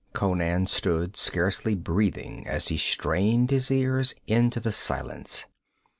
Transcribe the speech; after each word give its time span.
Conan 0.13 0.65
stood 0.65 1.15
scarcely 1.15 1.75
breathing 1.75 2.47
as 2.47 2.69
he 2.69 2.75
strained 2.77 3.51
his 3.51 3.69
ears 3.69 4.15
into 4.25 4.59
the 4.59 4.71
silence. 4.71 5.45